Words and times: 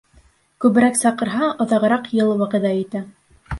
Күберәк 0.65 0.97
саҡырһа, 1.01 1.51
оҙағыраҡ 1.67 2.11
йыл 2.19 2.35
вәғәҙә 2.43 2.75
итә. 2.83 3.07